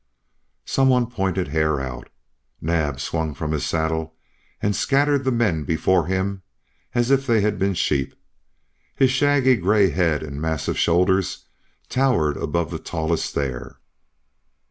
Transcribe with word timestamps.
Some 0.65 0.89
one 0.89 1.05
pointed 1.05 1.49
Hare 1.49 1.79
out. 1.79 2.09
Naab 2.59 2.99
swung 2.99 3.35
from 3.35 3.51
his 3.51 3.63
saddle 3.63 4.15
and 4.59 4.75
scattered 4.75 5.23
the 5.23 5.31
men 5.31 5.63
before 5.63 6.07
him 6.07 6.41
as 6.95 7.11
if 7.11 7.27
they 7.27 7.41
had 7.41 7.59
been 7.59 7.75
sheep. 7.75 8.15
His 8.95 9.11
shaggy 9.11 9.55
gray 9.57 9.91
head 9.91 10.23
and 10.23 10.41
massive 10.41 10.79
shoulders 10.79 11.45
towered 11.87 12.35
above 12.37 12.71
the 12.71 12.79
tallest 12.79 13.35
there. 13.35 13.77